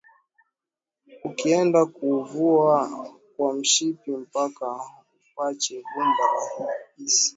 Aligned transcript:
Ukienenda 1.23 1.85
kuvua 1.85 2.89
kwa 3.37 3.53
nshipi 3.53 4.11
mpaka 4.11 4.67
upache 5.23 5.75
vumba 5.95 6.25
la 6.59 6.73
isi 7.05 7.29